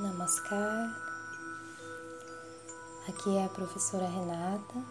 [0.00, 0.96] Namaskar.
[3.06, 4.82] Aqui é a professora Renata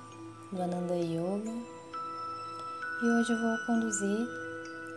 [0.51, 1.49] do Ananda Yoga
[3.01, 4.27] e hoje eu vou conduzir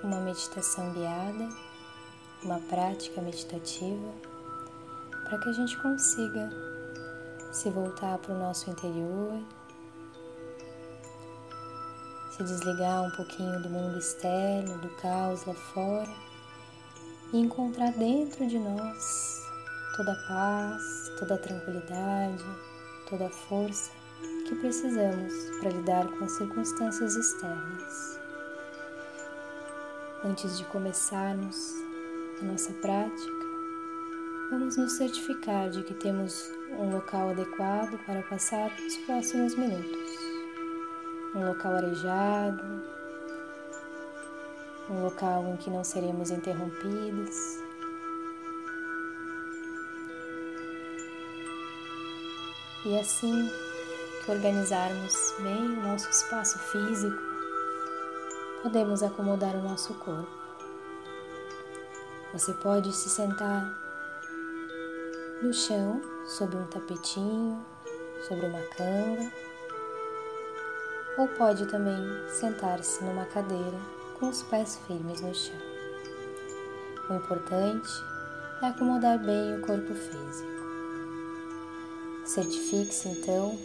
[0.05, 1.49] uma meditação guiada,
[2.43, 4.13] uma prática meditativa
[5.25, 6.51] para que a gente consiga
[7.51, 9.43] se voltar para o nosso interior,
[12.37, 16.15] se desligar um pouquinho do mundo externo, do caos lá fora
[17.33, 19.42] e encontrar dentro de nós
[19.97, 22.45] toda a paz, toda a tranquilidade,
[23.09, 23.91] toda a força
[24.49, 28.19] que precisamos para lidar com as circunstâncias externas.
[30.25, 31.75] Antes de começarmos
[32.41, 33.33] a nossa prática,
[34.51, 40.11] vamos nos certificar de que temos um local adequado para passar os próximos minutos.
[41.35, 42.83] Um local arejado,
[44.89, 47.62] um local em que não seremos interrompidos
[52.85, 53.49] E assim
[54.25, 57.17] que organizarmos bem o nosso espaço físico,
[58.63, 60.31] podemos acomodar o nosso corpo.
[62.33, 63.73] Você pode se sentar
[65.43, 67.65] no chão, sobre um tapetinho,
[68.27, 69.33] sobre uma canga,
[71.19, 73.79] ou pode também sentar-se numa cadeira
[74.19, 75.61] com os pés firmes no chão.
[77.11, 77.91] O importante
[78.63, 80.62] é acomodar bem o corpo físico.
[82.35, 83.59] Certifique-se então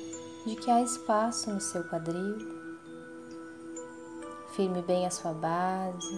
[0.46, 2.36] de que há espaço no seu quadril.
[4.58, 6.14] Firme bem a sua base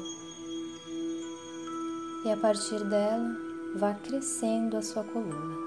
[2.26, 3.38] e a partir dela
[3.76, 5.58] vá crescendo a sua coluna.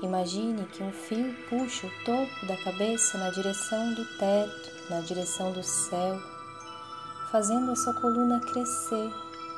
[0.00, 5.52] Imagine que um fio puxa o topo da cabeça na direção do teto, na direção
[5.52, 6.18] do céu,
[7.30, 9.12] fazendo a sua coluna crescer,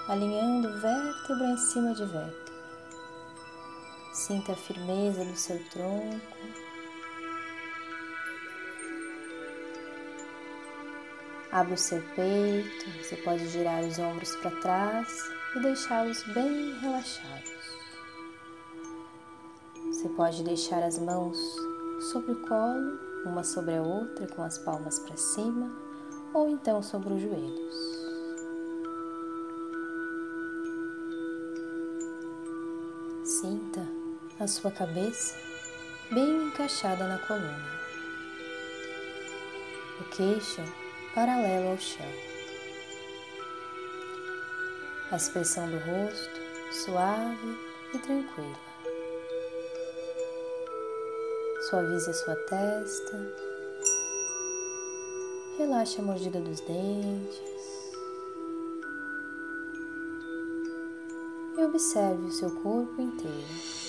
[0.09, 2.42] alinhando vértebra em cima de vértebra.
[4.13, 6.37] Sinta a firmeza do seu tronco.
[11.51, 15.09] Abra o seu peito, você pode girar os ombros para trás
[15.57, 17.53] e deixá-los bem relaxados.
[19.87, 21.39] Você pode deixar as mãos
[22.11, 25.71] sobre o colo, uma sobre a outra, com as palmas para cima,
[26.35, 27.93] ou então sobre os joelhos.
[33.25, 33.87] Sinta
[34.43, 35.37] a sua cabeça
[36.11, 37.65] bem encaixada na coluna,
[40.01, 40.61] o queixo
[41.15, 42.13] paralelo ao chão,
[45.13, 46.41] a expressão do rosto
[46.73, 47.57] suave
[47.95, 48.59] e tranquila.
[51.71, 53.35] Suavize a sua testa,
[55.57, 57.53] relaxe a mordida dos dentes.
[61.57, 63.82] E observe o seu corpo inteiro.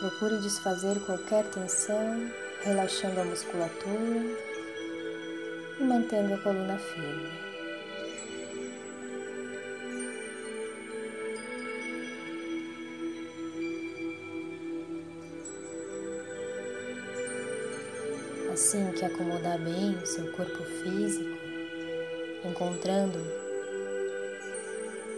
[0.00, 4.22] Procure desfazer qualquer tensão, relaxando a musculatura
[5.78, 7.30] e mantendo a coluna firme.
[18.50, 21.38] Assim que acomodar bem o seu corpo físico,
[22.42, 23.18] encontrando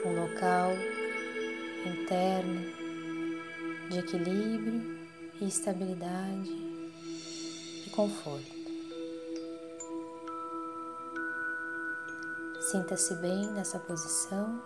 [0.04, 0.72] um local
[1.86, 2.81] interno
[3.92, 4.98] de equilíbrio
[5.38, 6.50] e estabilidade
[7.86, 8.62] e conforto.
[12.70, 14.62] Sinta-se bem nessa posição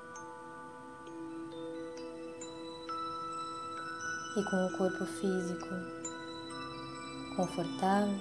[4.37, 5.75] e com o corpo físico
[7.34, 8.14] confortável.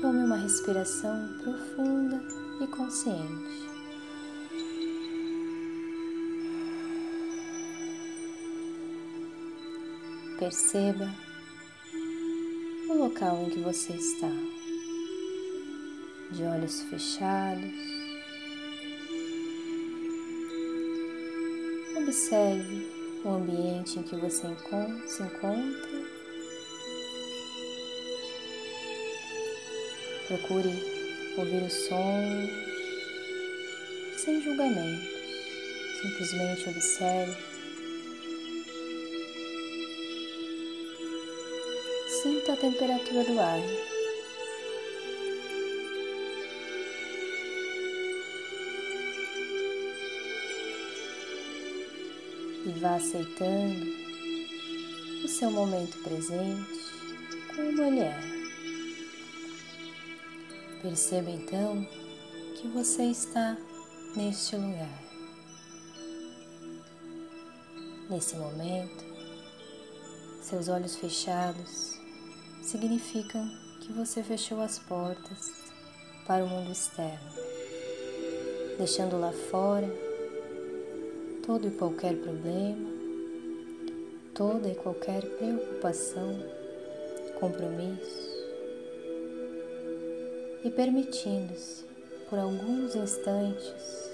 [0.00, 2.22] Tome uma respiração profunda
[2.62, 3.73] e consciente.
[10.38, 11.08] Perceba
[12.88, 14.30] o local em que você está,
[16.32, 17.70] de olhos fechados.
[21.96, 22.90] Observe
[23.24, 24.48] o ambiente em que você
[25.06, 26.04] se encontra.
[30.26, 30.74] Procure
[31.38, 32.50] ouvir os sons
[34.16, 35.08] sem julgamentos.
[36.02, 37.53] Simplesmente observe
[42.24, 43.60] Sinta a temperatura do ar.
[52.64, 53.84] E vá aceitando
[55.22, 56.80] o seu momento presente
[57.54, 58.18] como ele é.
[60.80, 61.86] Perceba então
[62.56, 63.54] que você está
[64.16, 65.02] neste lugar.
[68.08, 69.04] Nesse momento,
[70.40, 71.93] seus olhos fechados
[72.64, 73.46] significam
[73.80, 75.52] que você fechou as portas
[76.26, 77.30] para o mundo externo,
[78.78, 79.88] deixando lá fora
[81.46, 82.90] todo e qualquer problema,
[84.32, 86.42] toda e qualquer preocupação,
[87.38, 88.34] compromisso
[90.64, 91.84] e permitindo-se
[92.30, 94.10] por alguns instantes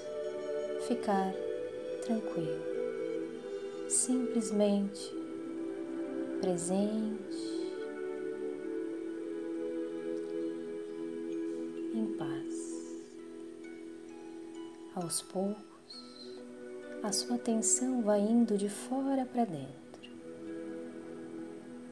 [0.89, 1.33] ficar
[2.05, 2.59] tranquilo,
[3.87, 5.09] simplesmente
[6.41, 7.60] presente,
[15.01, 15.63] Aos poucos,
[17.01, 19.71] a sua atenção vai indo de fora para dentro.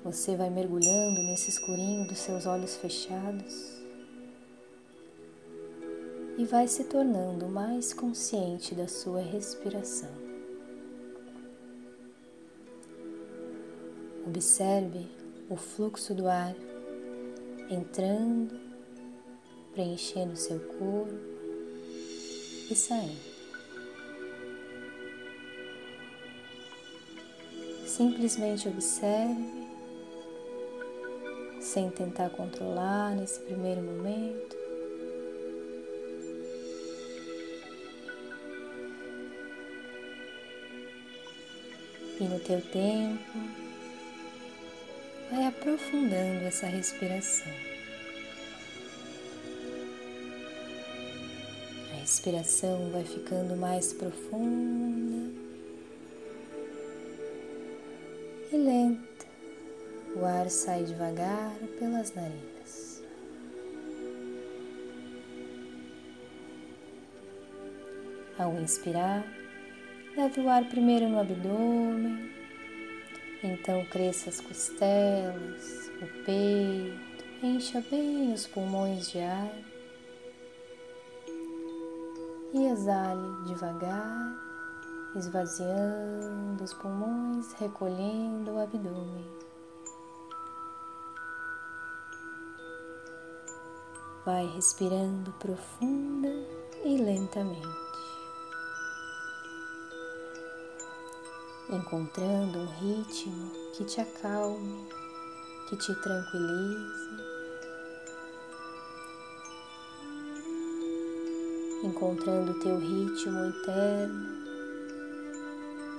[0.04, 3.82] Você vai mergulhando nesse escurinho dos seus olhos fechados
[6.38, 10.14] e vai se tornando mais consciente da sua respiração.
[14.28, 15.08] Observe
[15.50, 16.56] o fluxo do ar
[17.72, 18.60] entrando,
[19.74, 21.29] preenchendo seu corpo
[22.72, 23.40] e saindo.
[27.86, 29.68] Simplesmente observe,
[31.60, 34.58] sem tentar controlar nesse primeiro momento.
[42.20, 43.24] E no teu tempo,
[45.32, 47.69] vai aprofundando essa respiração.
[52.20, 55.32] Respiração vai ficando mais profunda
[58.52, 59.26] e lenta.
[60.18, 63.02] O ar sai devagar pelas narinas.
[68.38, 69.26] Ao inspirar,
[70.18, 72.30] leve o ar primeiro no abdômen,
[73.42, 79.69] então cresça as costelas, o peito, encha bem os pulmões de ar
[82.54, 84.50] e exale devagar
[85.16, 89.26] esvaziando os pulmões, recolhendo o abdômen.
[94.26, 96.30] Vai respirando profunda
[96.86, 97.68] e lentamente,
[101.70, 104.88] encontrando um ritmo que te acalme,
[105.68, 107.29] que te tranquilize.
[111.82, 114.28] Encontrando o teu ritmo interno,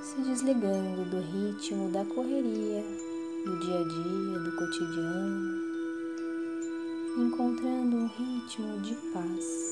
[0.03, 2.85] se desligando do ritmo da correria,
[3.47, 5.63] do dia a dia, do cotidiano,
[7.17, 9.71] encontrando um ritmo de paz.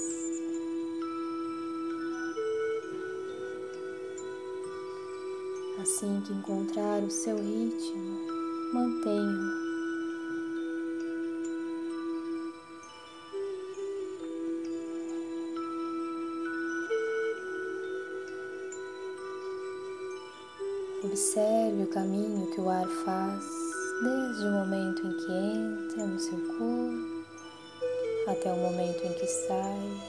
[5.82, 8.18] Assim que encontrar o seu ritmo,
[8.72, 9.57] mantenha-o
[21.08, 23.42] Observe o caminho que o ar faz
[24.02, 27.24] desde o momento em que entra no seu corpo
[28.26, 30.02] até o momento em que sai.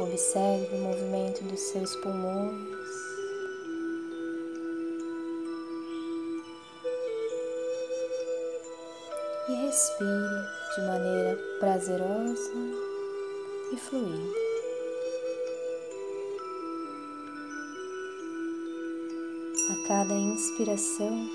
[0.00, 2.74] Observe o movimento dos seus pulmões.
[9.48, 12.52] E respire de maneira prazerosa
[13.72, 14.43] e fluida.
[19.74, 21.28] A cada inspiração,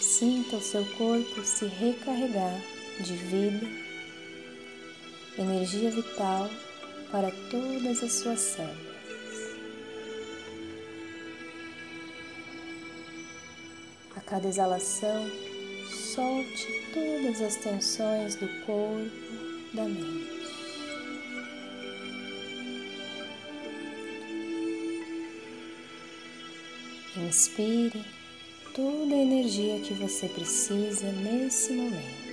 [0.00, 2.60] sinta o seu corpo se recarregar
[2.98, 3.64] de vida,
[5.38, 6.50] energia vital
[7.12, 8.76] para todas as suas células.
[14.16, 15.30] A cada exalação,
[15.88, 20.35] solte todas as tensões do corpo, da mente.
[27.18, 28.04] Inspire
[28.74, 32.26] toda a energia que você precisa nesse momento,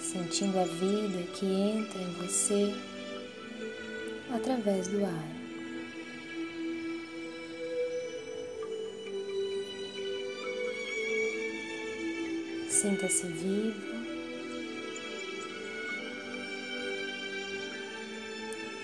[0.00, 2.74] sentindo a vida que entra em você
[4.34, 5.28] através do ar.
[12.68, 13.98] Sinta-se vivo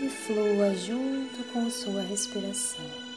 [0.00, 3.13] e flua junto com sua respiração.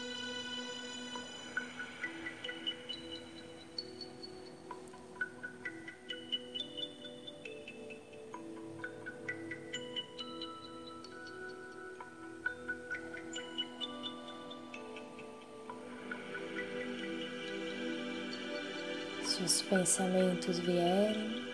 [19.38, 21.46] Se os pensamentos vierem,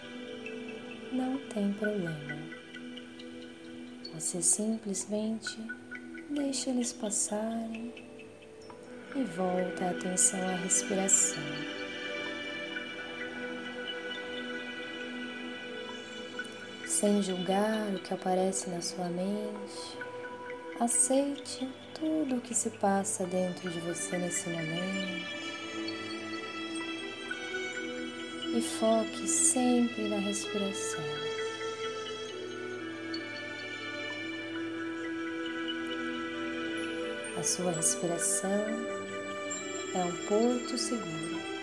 [1.12, 2.38] não tem problema.
[4.14, 5.58] Você simplesmente
[6.30, 7.94] deixa eles passarem
[9.14, 11.44] e volta a atenção à respiração.
[16.88, 19.98] Sem julgar o que aparece na sua mente,
[20.80, 25.43] aceite tudo o que se passa dentro de você nesse momento.
[28.54, 31.04] E foque sempre na respiração.
[37.38, 38.66] A sua respiração
[39.96, 41.54] é um porto seguro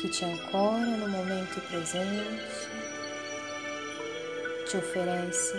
[0.00, 2.68] que te ancora no momento presente,
[4.68, 5.54] te oferece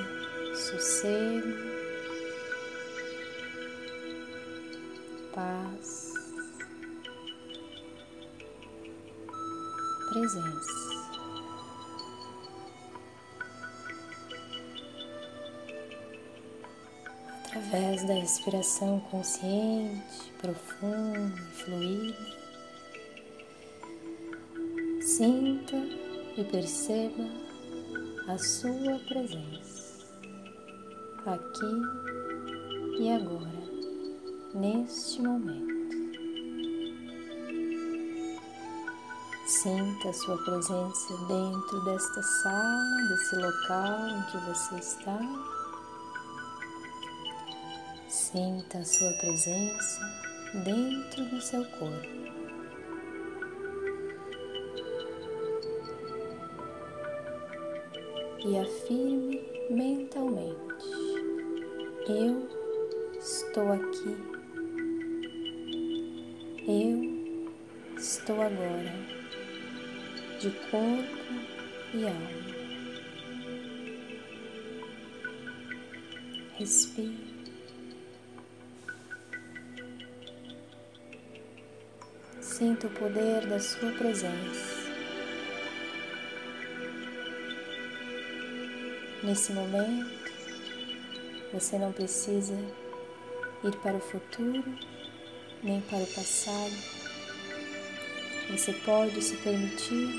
[0.56, 1.58] sossego,
[5.34, 5.99] paz,
[10.20, 10.90] presença.
[17.48, 22.18] através da respiração consciente, profunda e fluida.
[25.02, 25.76] Sinta
[26.38, 27.26] e perceba
[28.28, 30.06] a sua presença
[31.26, 33.64] aqui e agora,
[34.54, 35.79] neste momento.
[39.62, 45.20] Sinta a sua presença dentro desta sala, desse local em que você está.
[48.08, 50.00] Sinta a sua presença
[50.64, 52.08] dentro do seu corpo.
[58.46, 60.86] E afirme mentalmente:
[62.08, 62.48] Eu
[63.20, 64.18] estou aqui.
[66.66, 69.19] Eu estou agora
[70.40, 71.04] de corpo
[71.94, 72.30] e alma.
[76.58, 77.30] Respire.
[82.40, 84.80] Sinta o poder da sua presença.
[89.22, 90.32] Nesse momento,
[91.52, 92.54] você não precisa
[93.64, 94.64] ir para o futuro
[95.62, 97.09] nem para o passado.
[98.50, 100.10] Você pode se permitir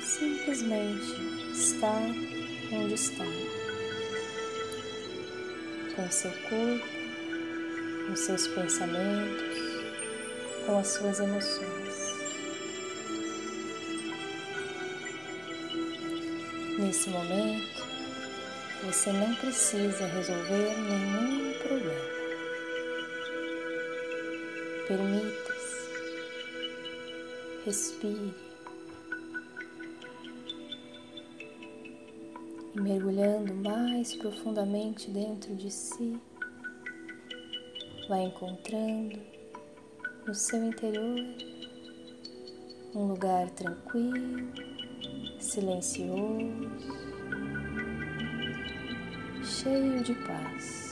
[0.00, 1.14] simplesmente
[1.52, 2.02] estar
[2.72, 3.24] onde está,
[5.94, 6.88] com seu corpo,
[8.06, 9.58] com seus pensamentos,
[10.66, 12.14] com as suas emoções.
[16.78, 17.86] Nesse momento,
[18.82, 22.14] você não precisa resolver nenhum problema.
[24.88, 25.43] Permita-se,
[27.64, 28.34] respire
[32.74, 36.20] e mergulhando mais profundamente dentro de si,
[38.08, 39.18] vai encontrando
[40.26, 41.24] no seu interior
[42.94, 44.52] um lugar tranquilo
[45.38, 46.14] silencioso,
[49.42, 50.83] cheio de paz.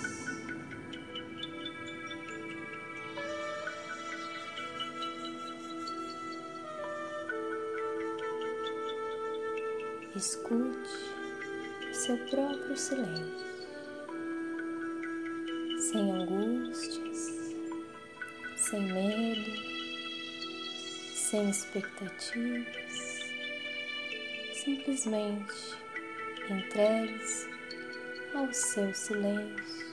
[10.14, 10.90] Escute
[11.92, 13.52] seu próprio silêncio,
[15.90, 17.54] sem angústias,
[18.56, 19.52] sem medo,
[21.14, 23.12] sem expectativas
[24.64, 25.76] simplesmente
[26.48, 27.48] entregues
[28.32, 29.92] ao seu silêncio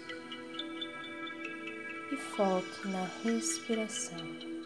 [2.11, 4.58] e foque na respiração.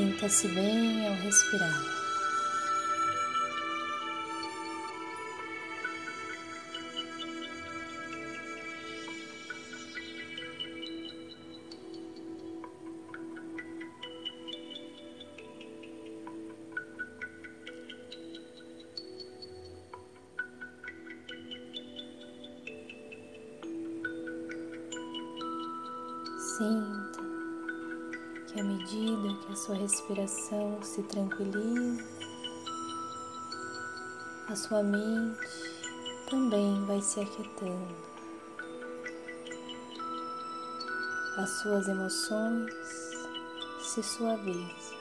[0.00, 1.84] Sinta-se bem ao respirar.
[26.56, 26.99] Sim
[28.52, 32.04] que à medida que a sua respiração se tranquiliza,
[34.48, 35.38] a sua mente
[36.28, 37.94] também vai se aquietando.
[41.36, 42.74] As suas emoções
[43.82, 44.98] se suavizam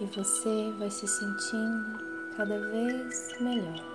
[0.00, 1.98] e você vai se sentindo
[2.36, 3.91] cada vez melhor.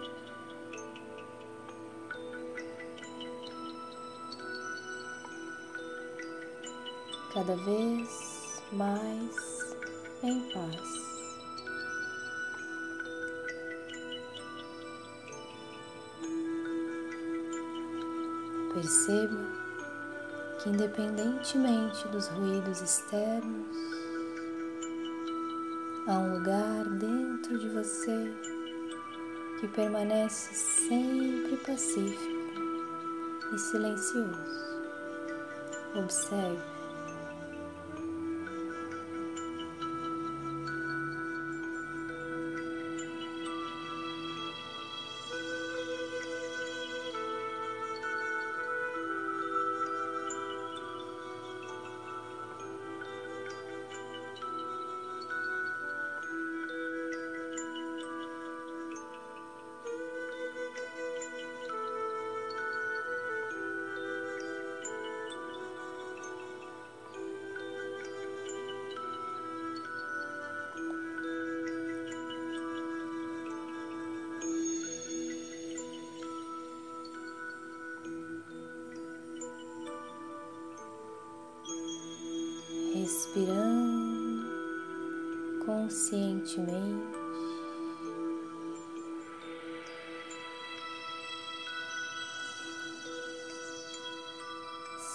[7.37, 9.75] Cada vez mais
[10.23, 10.81] em paz.
[18.73, 19.37] Perceba
[20.57, 23.77] que, independentemente dos ruídos externos,
[26.07, 28.33] há um lugar dentro de você
[29.59, 32.41] que permanece sempre pacífico
[33.53, 34.41] e silencioso.
[35.93, 36.76] Observe.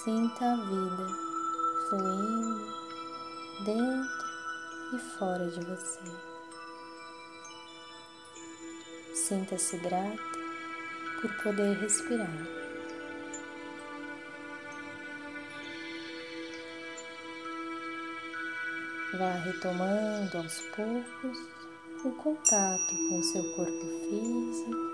[0.03, 1.07] Sinta a vida
[1.89, 2.75] fluindo
[3.65, 6.01] dentro e fora de você.
[9.15, 10.19] Sinta-se grata
[11.21, 12.29] por poder respirar.
[19.17, 21.39] Vá retomando aos poucos
[22.05, 24.92] o contato com seu corpo físico,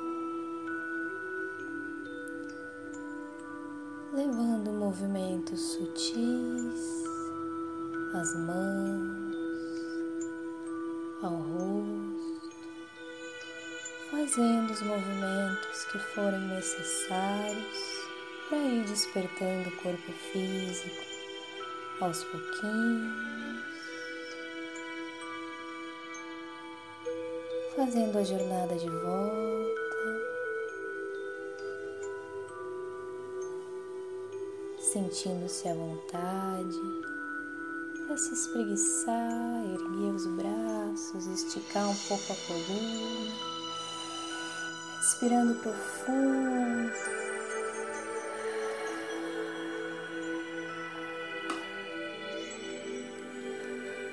[4.88, 7.05] movimentos sutis
[8.14, 9.37] às mãos,
[11.22, 12.51] ao rosto,
[14.11, 18.09] fazendo os movimentos que forem necessários
[18.48, 21.05] para ir despertando o corpo físico
[22.01, 23.29] aos pouquinhos.
[27.77, 29.58] fazendo a jornada de volta,
[34.92, 36.81] sentindo-se à vontade
[38.07, 43.33] para se espreguiçar, erguer os braços, esticar um pouco a coluna,
[44.96, 46.92] respirando profundo.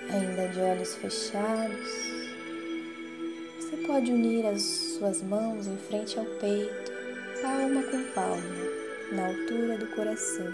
[0.10, 2.16] Ainda de olhos fechados,
[3.88, 6.92] pode unir as suas mãos em frente ao peito,
[7.42, 10.52] palma com palma, na altura do coração.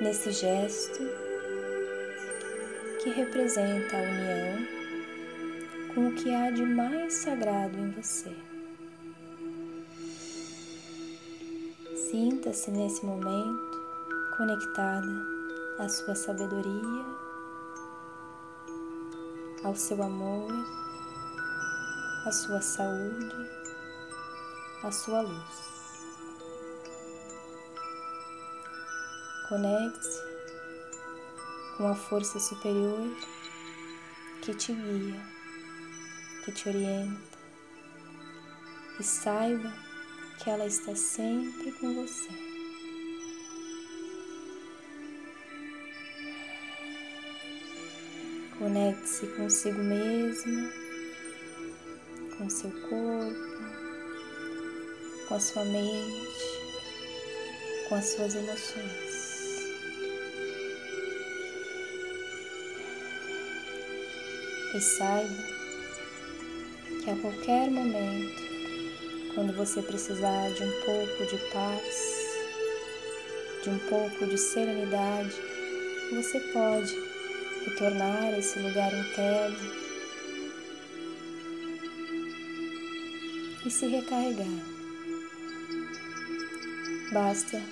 [0.00, 1.00] Nesse gesto
[3.02, 4.66] que representa a união
[5.94, 8.34] com o que há de mais sagrado em você.
[12.10, 13.80] Sinta-se nesse momento
[14.36, 15.26] conectada
[15.78, 17.04] à sua sabedoria,
[19.64, 20.50] ao seu amor
[22.24, 23.50] a sua saúde,
[24.84, 25.81] a sua luz.
[29.52, 30.22] Conecte-se
[31.76, 33.06] com a força superior
[34.40, 35.20] que te guia,
[36.42, 37.38] que te orienta
[38.98, 39.70] e saiba
[40.38, 42.30] que ela está sempre com você.
[48.58, 50.72] Conecte-se consigo mesma
[52.38, 53.36] com seu corpo,
[55.28, 56.46] com a sua mente,
[57.90, 59.11] com as suas emoções.
[64.74, 65.28] E saiba
[67.04, 68.42] que a qualquer momento,
[69.34, 72.22] quando você precisar de um pouco de paz,
[73.62, 75.34] de um pouco de serenidade,
[76.14, 76.96] você pode
[77.66, 79.58] retornar a esse lugar interno
[83.66, 84.46] e se recarregar.
[87.12, 87.62] Basta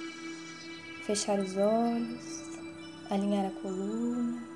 [1.06, 2.42] fechar os olhos,
[3.08, 4.49] alinhar a coluna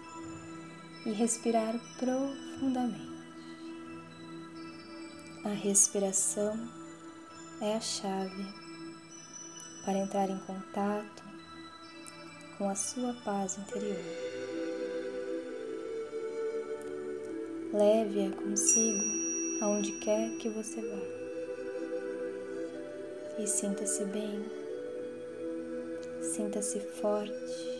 [1.07, 3.15] e respirar profundamente.
[5.45, 6.59] A respiração
[7.61, 8.47] é a chave
[9.85, 11.23] para entrar em contato
[12.57, 13.99] com a sua paz interior.
[17.73, 19.03] Leve-a consigo
[19.63, 21.25] aonde quer que você vá
[23.39, 24.45] e sinta-se bem,
[26.23, 27.74] sinta-se forte.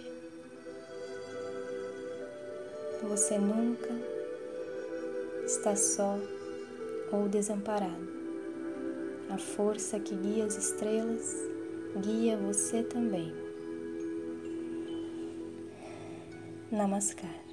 [3.09, 3.91] Você nunca
[5.45, 6.19] está só
[7.13, 8.09] ou desamparado.
[9.31, 11.37] A força que guia as estrelas
[12.01, 13.33] guia você também.
[16.71, 17.44] Namaskar.